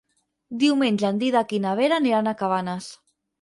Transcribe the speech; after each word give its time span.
Diumenge 0.61 1.07
en 1.11 1.19
Dídac 1.23 1.53
i 1.59 1.59
na 1.67 1.75
Vera 1.81 2.01
aniran 2.05 2.33
a 2.33 2.35
Cabanes. 2.41 2.91